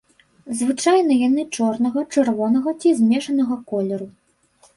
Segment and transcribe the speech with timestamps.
[0.61, 4.11] Звычайна яны чорнага, чырвонага ці змешанага колеру.